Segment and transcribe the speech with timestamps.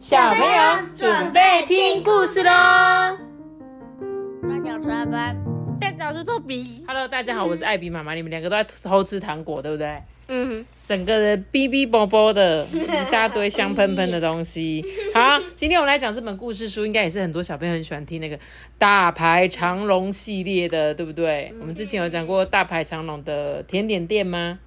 [0.00, 2.50] 小朋友准备听故事喽！
[4.48, 5.36] 大家好，我是阿班，
[5.78, 6.82] 大家好，我是豆比。
[6.88, 10.02] Hello，大家好，我是艾比妈妈，你们两个都在偷吃糖果，对不对？
[10.28, 14.82] 嗯，整个人哔哔啵啵的，一大堆香喷喷的东西。
[15.12, 18.38] 好，今天我们来讲这本故事书，应该也是很多小朋友很喜欢听那个
[18.78, 21.52] 大排长龙系列的，对不对？
[21.60, 24.58] 我们之前有讲过大排长龙的甜点店吗？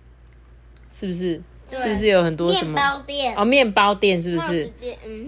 [0.93, 1.41] 是不是？
[1.73, 2.75] 对是不是有很多什么面？
[2.75, 4.71] 包店，哦，面包店是不是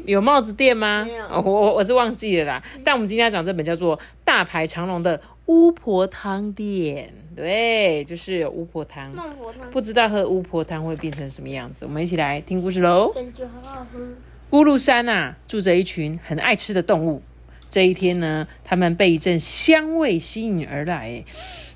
[0.06, 1.08] 有帽子店吗？
[1.32, 2.64] 我我我是忘记了啦。
[2.84, 9.12] 但我们今天要讲这本叫做《大排长龙的巫婆汤店》，对，就是有巫婆汤。
[9.12, 13.12] 孟婆汤，不知道喝巫婆汤会变成什么样子，我们一起来听故事喽。
[13.14, 14.00] 感觉好好喝。
[14.52, 17.22] 咕噜山呐、住着一群很爱吃的动物。
[17.76, 20.96] 这一天呢，他们被一阵香味吸引而来。
[20.96, 21.26] 哎，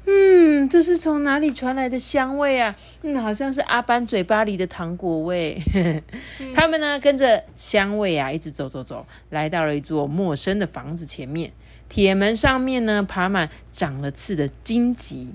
[0.06, 2.74] 嗯，这是从哪里传来的香味啊？
[3.02, 5.62] 嗯，好像是阿班嘴巴里的糖果味。
[6.56, 11.52] 他们呢，跟着香味啊，一直走走走，来到了一座陌生的房子前面。
[11.90, 15.34] 铁门上面呢，爬满长了刺的荆棘。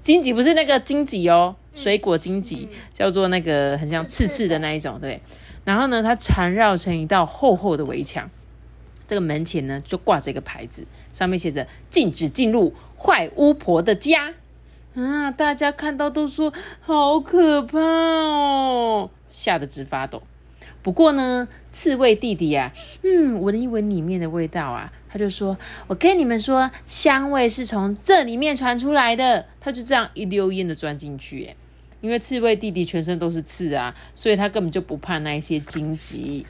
[0.00, 5.20] 荆棘不是那个荆棘哦，水果荆棘，叫做那个很像刺刺的那一种，对。
[5.66, 8.30] 然后呢，它缠绕成一道厚厚的围墙。
[9.08, 14.34] 这个门前呢，就挂着一个牌子，上面写着“禁止进入坏巫婆的家”。
[14.94, 20.22] 啊，大家看到都说好可怕哦，吓得直发抖。
[20.82, 25.56] 不过呢，刺猬弟弟呀、嗯，闻一闻里面的味道啊，他就说
[25.88, 31.56] ：“我跟你们说，香味是从这里面传出来的。”他就这样一溜烟的钻进去，哎，
[32.00, 36.46] 因为刺猬弟弟全身都是刺啊，所以他根本就不怕那一些荆棘。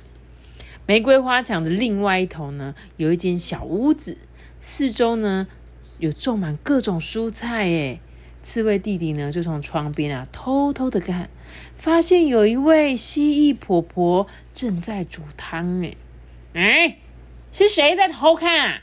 [0.88, 4.16] 玫瑰花墙的另外一头呢，有一间小屋子，
[4.58, 5.46] 四周呢
[5.98, 7.64] 有种满各种蔬菜。
[7.64, 8.00] 诶，
[8.40, 11.28] 刺猬弟弟呢就从窗边啊偷偷的看，
[11.76, 15.82] 发现有一位蜥蜴婆婆正在煮汤。
[15.82, 15.98] 诶，
[16.54, 16.96] 哎，
[17.52, 18.80] 是谁在偷看啊？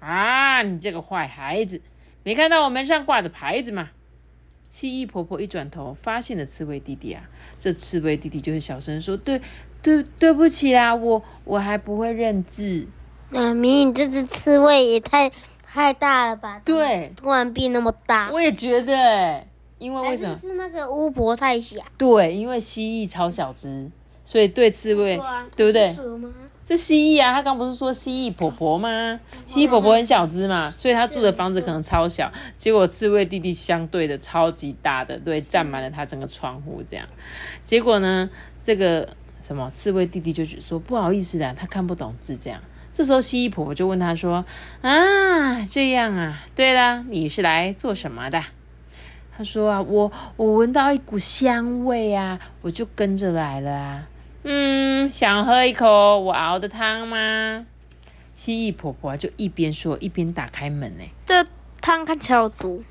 [0.00, 1.80] 啊，你这个坏孩子，
[2.24, 3.88] 没看到我门上挂着牌子吗？
[4.68, 9.40] 蜥蜴婆婆一转头，发现了刺猬弟弟啊，这刺猬弟弟就是小声说：“对，
[9.82, 12.86] 对，对不起啦，我我还不会认字。
[13.30, 15.30] 妈咪你这只刺猬也太
[15.62, 16.60] 太大了吧？
[16.64, 19.46] 对，突然变那么大，我也觉得欸，
[19.78, 20.34] 因为为什么？
[20.34, 21.82] 还是是那个巫婆太小？
[21.96, 23.90] 对，因为蜥蜴超小只，
[24.24, 25.94] 所以对刺猬，啊对不对？
[26.64, 29.18] 这蜥蜴啊，他刚不是说蜥蜴婆婆吗？
[29.46, 32.30] 蜥蜴婆婆很小只嘛，所以他住的房子可能超小。
[32.58, 37.06] 结果刺猬弟弟相对的超级大的，对，占满了他整个窗户这样。
[37.64, 38.28] 结果呢，
[38.62, 39.08] 这个
[39.42, 42.60] 什么刺猬弟弟就说不好意思啦，他看不懂字这样。
[42.92, 44.44] 这时候蜥蜴婆婆就问他说
[44.82, 48.42] ：“啊，这样啊，对了，你是来做什么的？”
[49.36, 54.08] 他说啊，我我闻到一股香味啊，我就跟着来了啊。
[54.42, 57.64] 嗯，想喝一口我熬的汤吗？
[58.34, 61.04] 蜥蜴婆婆就一边说一边打开门呢。
[61.24, 61.46] 这
[61.80, 62.82] 汤看起来有毒。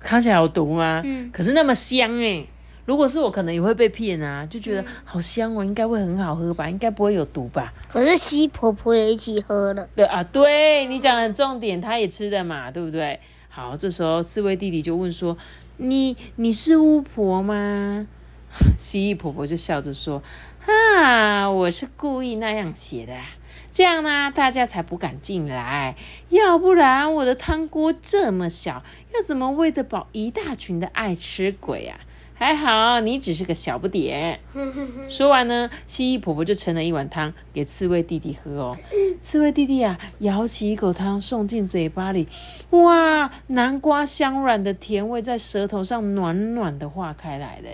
[0.00, 1.02] 看起来有毒吗？
[1.04, 2.46] 嗯可是那么香哎。
[2.86, 7.72] 如果是我，可能也会被骗啊，就觉得好香哦，应该会很好喝吧，应该不会有毒吧？
[7.88, 9.88] 可是蜥婆婆也一起喝了。
[9.96, 13.18] 对啊，对你讲的很重点，她也吃的嘛，对不对？
[13.48, 15.36] 好，这时候刺猬弟弟就问说
[15.78, 18.06] ：“你你是巫婆吗？”
[18.76, 20.22] 蜥蜴婆婆就笑着说
[20.66, 23.24] ：“啊，我是故意那样写的啊，
[23.70, 25.96] 这样呢，大家才不敢进来。
[26.28, 28.84] 要不然我的汤锅这么小，
[29.14, 31.98] 要怎么喂得饱一大群的爱吃鬼啊？
[32.36, 34.40] 还好你只是个小不点。
[35.08, 38.76] ”说完呢，蜥蜴婆婆就盛了一碗汤给刺猬弟弟喝哦。
[39.20, 42.28] 刺猬弟弟啊，舀起一口汤送进嘴巴里，
[42.70, 47.70] 哇，南瓜香软的甜味在舌头上暖暖的化开来了。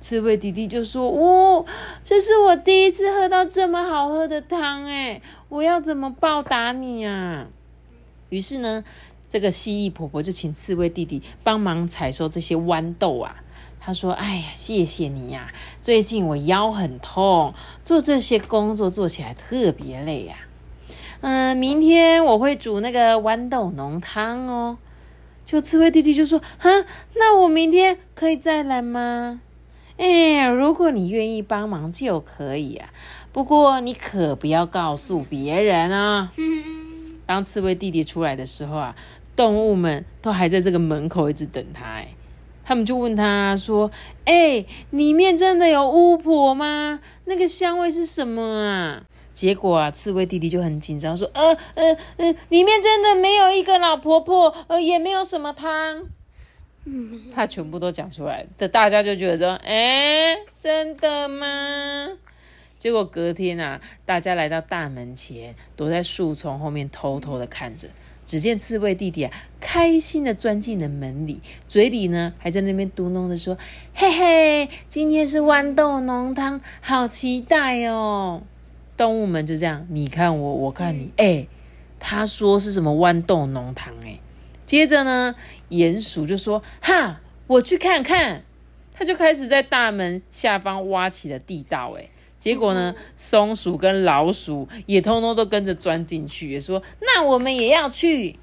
[0.00, 1.66] 刺猬弟弟就说：“哦，
[2.02, 7.48] 这是我第一次喝到这么好喝的汤，哎，我要怎么报答你啊？”
[8.30, 8.84] 于是呢，
[9.28, 13.42] 这个蜥蜴婆婆就请刺猬弟弟帮忙采收这些豌豆啊。
[13.84, 20.36] 他说：“哎呀，谢谢你呀、最近我腰很痛，做这些工作做起来特别累呀、
[21.20, 24.78] 嗯，明天我会煮那个豌豆浓汤哦。”
[25.44, 26.70] 就刺猬弟弟就说：“哈，
[27.16, 29.42] 那我明天可以再来吗？”
[29.98, 32.88] 哎，如果你愿意帮忙就可以啊，
[33.32, 36.32] 不过你可不要告诉别人啊、
[37.26, 38.96] 当刺猬弟弟出来的时候啊，
[39.36, 41.84] 动物们都还在这个门口一直等他。
[41.84, 42.08] 哎，
[42.64, 43.90] 他们就问他说
[44.24, 47.00] ：“哎，里面真的有巫婆吗？
[47.26, 49.02] 那个香味是什么啊？”
[49.34, 56.04] 结果啊，刺猬弟弟就很紧张，说：“呃呃呃，里面真的没有一个老婆婆，呃，也没有什么汤。”
[57.34, 62.08] 他全部都讲出来，的大家就觉得说：“哎，真的吗？”
[62.78, 67.88] 结果隔天啊，大家来到大门前，躲在树丛后面偷偷的看着。
[68.26, 69.30] 只见刺猬弟弟啊，
[69.66, 73.56] 开心的钻进了门里，嘴里呢还在那边嘟囔的说
[73.94, 78.42] ：“嘿嘿，今天是豌豆浓汤，好期待哦！”
[78.94, 81.46] 动物们就这样，你看我，我看你，哎，
[81.98, 83.94] 他说是什么豌豆浓汤？
[84.04, 84.20] 哎，
[84.66, 85.34] 接着呢，
[85.70, 88.42] 鼹鼠就说：“哈，我去看看。”
[88.92, 92.10] 他就开始在大门下方挖起了地道，哎。
[92.38, 98.38] 结果呢，松鼠跟老鼠也通通都跟着钻进去，也说：“那我们也要去。”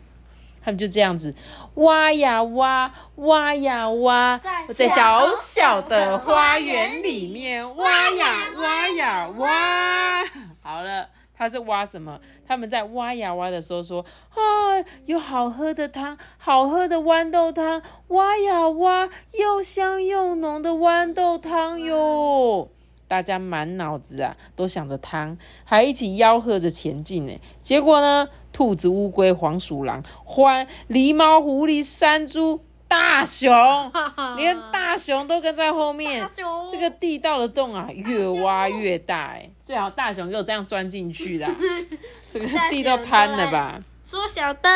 [0.64, 1.34] 他们就这样子
[1.76, 4.40] 挖呀挖，挖呀挖，
[4.74, 10.24] 在小小的花园里面挖呀挖呀挖。
[10.62, 12.20] 好了，他是挖什么？
[12.48, 19.10] 他们在挖呀挖的时候说：“啊，有好喝的汤，好喝的豌豆汤，挖呀挖，
[19.40, 22.70] 又香又浓的豌豆汤哟。”
[23.08, 27.34] 大家满脑子啊都想着汤，还一起吆喝着前进呢。
[27.62, 33.52] 结果呢，兔子、乌龟、黄鼠狼、獾、狸猫、狐狸、山猪、大熊，
[34.38, 36.28] 连大熊都跟在后面。
[36.72, 41.50] 这个地道的洞啊，越挖越大，哎， 最好大熊又这样钻进去啦，
[42.28, 43.80] 这个地都瘫了吧？
[44.04, 44.72] 缩小灯，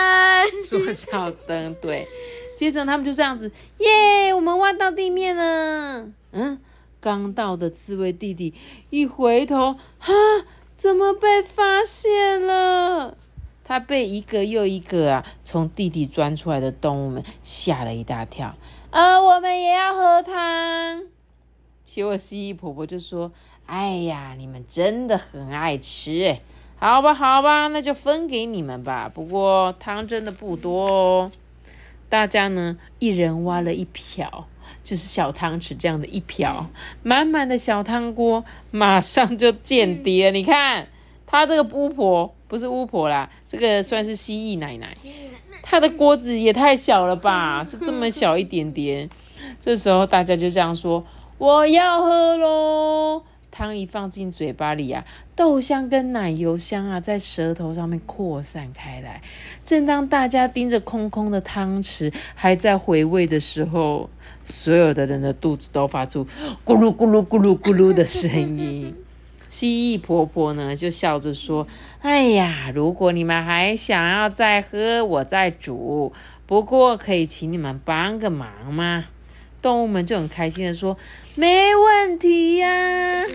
[0.63, 2.07] 缩小灯，对。
[2.55, 6.59] 接着他们就这样子，耶，我们挖到地面了，嗯。
[7.01, 8.53] 刚到的刺猬弟弟
[8.89, 10.11] 一回头，哈，
[10.73, 13.15] 怎么被发现了？
[13.65, 18.55] 他被一个又一个啊从地底钻出来的动物们吓了一大跳。
[18.91, 21.03] 呃，我们也要喝汤。
[21.85, 23.31] 结果蜥蜴婆婆就说
[23.67, 26.37] ：“哎呀，你们真的很爱吃，
[26.77, 29.11] 好吧，好吧，那就分给你们吧。
[29.13, 31.31] 不过汤真的不多哦。
[32.07, 34.47] 大家呢，一人挖了一瓢。”
[34.83, 36.69] 就是小汤匙这样的一瓢，
[37.01, 40.29] 满满的小汤锅，马上就见底了。
[40.29, 40.89] 你看，
[41.27, 44.95] 他这个巫婆不是巫婆啦，这个算是蜥蜴奶奶。
[45.61, 49.09] 他的锅子也太小了吧， 就这么小一点点。
[49.59, 51.03] 这时候大家就这样说
[51.39, 59.21] ：“我要喝喽！”汤一放进嘴巴里啊，豆香跟奶油香啊，在舌头上面扩散开来。
[59.63, 64.09] 正当大家盯着空空的汤匙，还在回味的时候，
[64.43, 66.25] 所有的人的肚子都发出
[66.65, 68.93] 咕噜咕噜咕噜咕噜的声音。
[69.49, 71.67] 蜥蜴婆婆呢，就笑着说
[72.01, 76.13] ：“哎呀，如果你们还想要再喝，我再煮。
[76.45, 79.05] 不过可以请你们帮个忙吗？”
[79.61, 80.97] 动物们就很开心的说
[81.35, 82.67] ：“没问题呀。”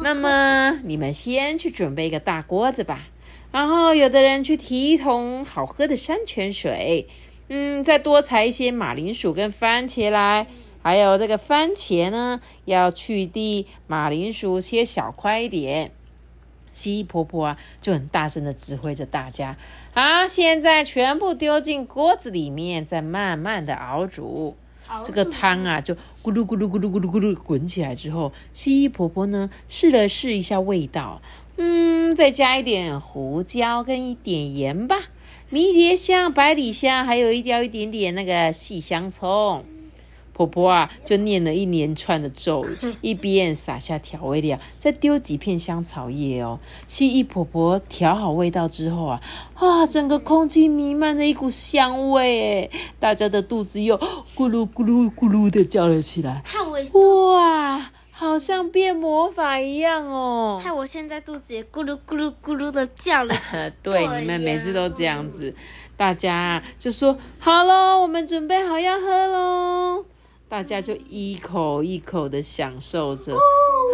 [0.00, 3.08] 那么你们先去准备一个大锅子吧。
[3.52, 7.08] 然后有的人去提一桶好喝的山泉水，
[7.48, 10.48] 嗯，再多采一些马铃薯跟番茄来，
[10.84, 15.90] 还有这个番茄呢，要去蒂，马铃薯切小块一点。
[16.72, 19.56] 蜥蜴婆婆啊，就很大声的指挥着大家，
[19.94, 24.56] 好，现在全部丢进锅子里面，再慢慢的熬煮。
[25.02, 31.22] 这个汤啊，就咕噜咕噜咕噜咕噜咕噜滚起来之后，蜥蜴婆婆呢试了试一下味道。
[31.56, 34.96] 嗯，再加一点胡椒跟一点盐吧，
[35.48, 39.64] 迷迭香、百里香，还有一掉一点点那个细香葱。
[40.34, 46.60] 婆婆啊，就念了一连串的咒语， 一边撒下调味料，再丢几片香草叶哦。
[46.86, 49.20] 蜥蜴婆婆调好味道之后啊，
[49.54, 53.96] 啊，整个空气弥漫着一股香味，大家的肚子又
[54.36, 56.42] 咕噜咕噜咕噜的叫了起来。
[56.92, 57.90] 哇！
[58.16, 60.60] 好像变魔法一样哦！
[60.62, 63.68] 害我现在肚子也咕噜咕噜咕噜的叫了起来。
[63.82, 65.52] 对，你们每次都这样子，
[65.96, 70.04] 大家就说好喽，我们准备好要喝喽。
[70.48, 73.34] 大家就一口一口的享受着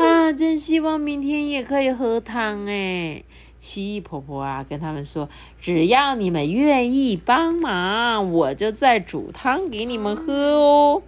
[0.00, 0.32] 啊！
[0.32, 3.22] 真希望明天也可以喝汤哎。
[3.58, 5.28] 蜥蜴婆婆啊，跟他们说，
[5.60, 11.02] 只要你们愿意帮忙，我就再煮汤给你们喝哦。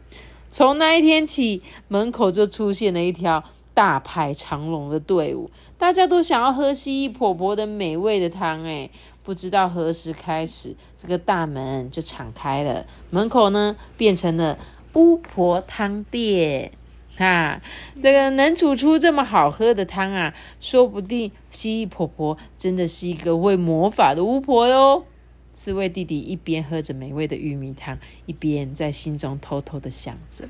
[0.50, 8.62] 从那一天起，门口就出现了一条大排长龙的队伍，大家都想要喝蜥蜴婆婆的美味的汤。
[8.64, 8.90] 哎，
[9.22, 14.58] 不知道何时开始，这个大门就敞开了，门口呢变成了
[14.94, 16.72] 巫婆汤店。
[17.14, 17.60] 哈，
[18.02, 25.04] 这个能煮出这么好喝的汤啊，说不定蜥蜴婆婆真的是一个会魔法的巫婆哟。
[25.52, 30.46] 刺猬弟弟一边喝着美味的玉米汤，一边在心中偷偷的想着：“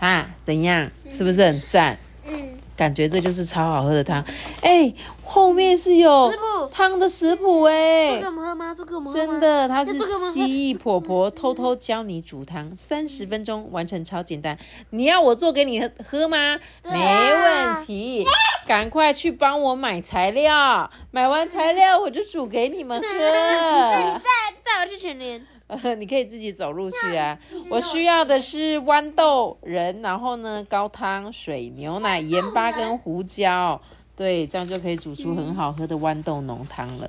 [0.00, 0.90] 啊，怎样？
[1.08, 4.24] 是不是很赞？”嗯，感觉这就是超好喝的汤。
[4.62, 4.90] 哎，
[5.22, 6.32] 后面是有
[6.72, 8.74] 汤的食谱哎、这个我们喝吗？
[8.74, 9.98] 这个我们真的，它是
[10.32, 14.56] 蜥蜴婆婆偷偷教你煮汤，三十分钟完成，超简单。
[14.88, 16.58] 你要我做给你喝喝吗？
[16.82, 18.24] 没问题，
[18.66, 23.06] 赶快去帮我买材料，买完材料我就煮给你们喝。
[23.12, 24.22] 再
[24.64, 25.46] 再我去全联。
[25.70, 27.38] 呃， 你可以自己走路去啊。
[27.68, 33.80] 我需要的是豌豆仁，然后呢，高汤、水、牛奶、盐巴跟胡椒，
[34.16, 37.08] 对，这样就可以煮出很好喝的豌豆浓汤了。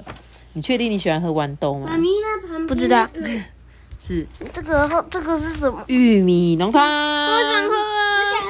[0.53, 1.97] 你确定你喜欢喝豌豆吗？
[1.97, 3.07] 咪那旁边不知道
[3.99, 5.83] 是这个这个是什么？
[5.87, 6.81] 玉米浓汤。
[6.81, 8.43] 我想喝啊！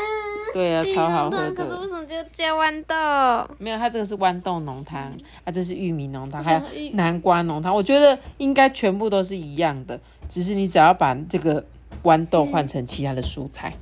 [0.53, 1.90] 对啊，超好喝可是为的。
[2.11, 3.55] 就加豌豆？
[3.57, 5.03] 没有，它这个是豌豆浓汤，
[5.45, 7.73] 啊，这是玉米浓汤，还有南瓜浓汤。
[7.73, 11.63] 我觉得应该全部都是一样的，只是你只要把这个
[12.03, 13.73] 豌豆换成其他的蔬菜，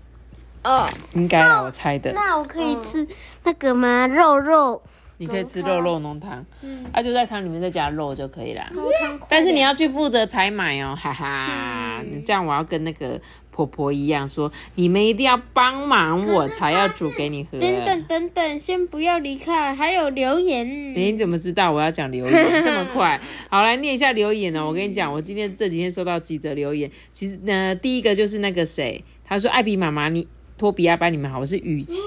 [0.63, 2.11] 哦，应该啦，我猜的。
[2.13, 3.07] 那我可以吃
[3.43, 4.05] 那个吗？
[4.05, 4.79] 肉肉
[5.17, 8.69] 你可以吃肉肉浓汤，嗯啊，就在汤里面再加肉就可以啦。
[8.75, 12.03] 高汤，但是你要去负责采买哦，哈哈。
[12.05, 13.19] 你这样我要跟那个
[13.59, 17.59] 婆婆一样说，你们一定要帮忙，我才要煮给你喝。
[17.59, 20.93] 等等等等，先不要离开，还有留言。
[20.95, 23.19] 你怎么知道我要讲留言这么快？
[23.49, 24.65] 好，来念一下留言哦。
[24.67, 30.27] 我跟你讲，我今天这几天收到几则留言，其实呢，第一个就是那个谁，他说艾比妈妈你。
[30.57, 32.01] 托比亚班，你们好，我是雨琦。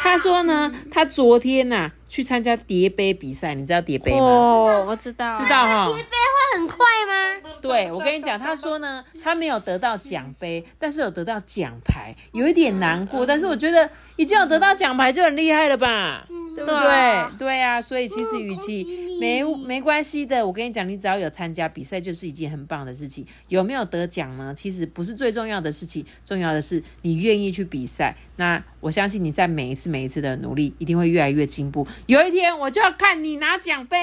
[0.00, 4.24] 他说呢，他昨天呐、去参加叠杯比赛，你知道叠杯吗？
[4.24, 5.88] 哦，我知道，知道哈。
[5.88, 6.76] 叠杯会很快
[7.08, 7.50] 吗？
[7.60, 13.26] 对，我跟你讲，他说呢，他没有得到奖杯，但是有得到奖牌，有一点难过。
[13.26, 17.36] 但是我觉得已经有得到奖牌就很厉害了吧，对不对对啊？
[17.36, 23.26] 对啊，所以其实与其没没关系的，我跟你讲，你只要有参加比赛，就是一件很棒的事情。
[23.48, 24.54] 有没有得奖呢？
[24.54, 28.14] 其实不是最重要的事情，重要的是你愿意去比赛。
[28.36, 31.86] 那我相信你在每一次每一次的努力，一定会越来越进步。
[32.06, 33.96] 有一天我就要看你拿奖杯，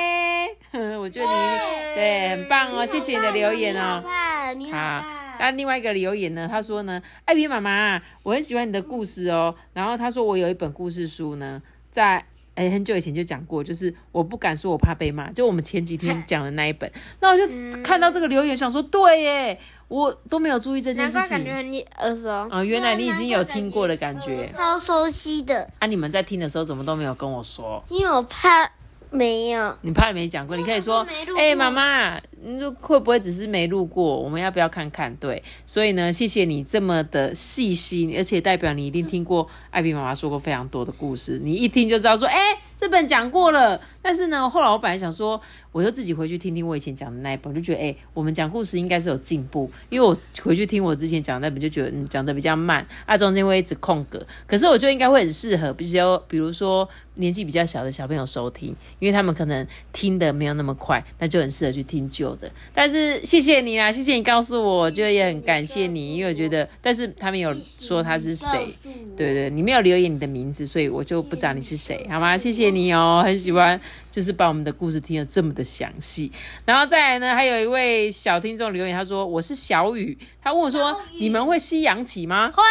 [1.00, 4.02] 我觉得你对很棒哦，谢谢你的留言哦。
[4.04, 5.04] 怕你好
[5.40, 6.48] 那另外一个留言呢？
[6.52, 9.56] 他说呢，艾比妈妈，我很喜欢你的故事哦。
[9.74, 12.24] 然后他说我有一本故事书呢，在
[12.56, 16.92] 哎很久以前就讲过，就是我不敢说我怕被骂，就我们前几天讲的那一本。
[17.20, 17.44] 那我就
[17.82, 22.30] 看到这个留言，想说对耶，我都没有注意这件事情感觉耳熟。
[22.30, 24.50] 啊、原来你已经有听过的感觉。
[24.56, 27.84] 超熟悉的，啊，你们在听的时候怎么都没有跟我说？
[27.90, 28.70] 因为我怕
[29.10, 29.78] 没有。
[29.82, 34.20] 你怕你没讲过，你可以说哎、妈妈，你会不会只是没录过？
[34.20, 35.16] 我们要不要看看？
[35.18, 42.36] 对，所以呢，谢谢你这么的细心，而且代表你一定听过艾比妈妈说过非常多的故事，你一听就知道说，哎、
[42.76, 43.80] 这本讲过了。
[44.04, 45.40] 但是呢，后来我本来想说，
[45.72, 54.26] 我又自己回去听听我以前讲的那一本，就觉得，哎、我们讲故事应该是有进步，因为我回去听我之前讲的那本，就觉得嗯讲的比较慢，啊中间会一直空格。
[54.48, 62.52] 可是我觉得应该会很适合，比较比如说年纪比较小的小朋友收听，因为他们可能听的没有那么快，那就很适合去听旧的。
[62.74, 68.68] 但是谢谢你啦，谢谢你告诉我，我觉得也很感谢你，因为我觉得，但是他们有说他是谁，
[69.16, 72.38] 对对，你没有留言你的名字，所以我就不知道你是谁，好吗？
[72.38, 76.32] 谢谢你哦，很喜欢，就是把我们的故事听得这么的详细。
[76.66, 82.52] 然后再来呢，还有一位小听众留言，他说我是小雨，他问我说你们会吸氧起吗？
[82.56, 82.64] 会，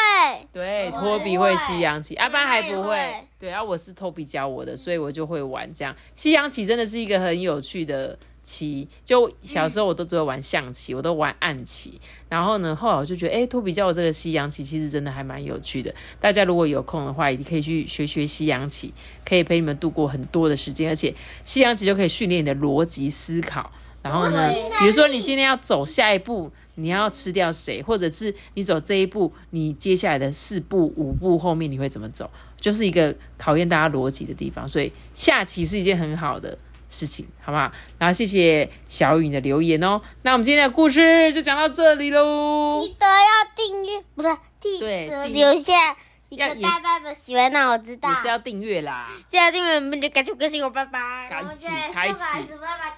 [0.53, 2.99] 对，托比会吸氧起，阿班还不会。
[3.39, 5.97] 对啊，我是托比教我的，所以我就会玩这样。
[6.15, 8.19] 吸氧起真的是一个很有趣的
[8.51, 12.01] 棋，就小时候我都只会玩象棋，我都玩暗棋。
[12.29, 15.95] 然后呢，后来我就觉得，哎，托比教我这个西洋棋其实真的还蛮有趣的。
[16.21, 18.93] 大家如果有空的话，也可以去学学西洋棋，
[19.25, 21.15] 可以陪你们度过很多的时间，而且
[21.45, 23.71] 西洋棋就可以训练你的逻辑思考。
[24.03, 34.67] 然后呢，比如说你今天要走下一步，你要吃掉谁，或者是你走这一步，你接下来的四步、五步后面你会怎么走，就是一个考验大家逻辑的地方。
[34.67, 36.57] 所以下棋是一件很好的
[36.91, 37.73] 事情，好不好？
[37.99, 39.99] 然后谢谢小雨你的留言哦。
[40.23, 42.83] 那我们今天的故事就讲到这里喽。
[42.83, 44.29] 记得要订阅，不是
[44.61, 44.79] 记
[45.09, 45.97] 得留下
[46.29, 48.15] 一个大大的喜欢，让我知道也。
[48.17, 51.29] 是要订阅啦，现在订阅我们就赶紧更新我拜拜。
[51.31, 52.25] 赶紧开启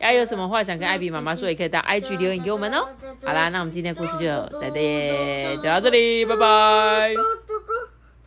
[0.00, 2.88] 要有什么话想跟艾比妈妈说，也可以到 IG 留言给我们哦。
[3.25, 4.26] 好啦，那我们今天的故事就
[4.58, 7.14] 在这里，讲到这里，拜拜。
[7.14, 7.91] 嘟嘟咕